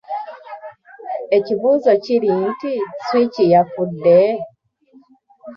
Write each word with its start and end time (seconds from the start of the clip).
Ekibuuzo 1.37 1.91
kiri 2.03 2.31
nti 2.49 2.73
Switch 3.03 3.37
yafudde? 3.53 4.19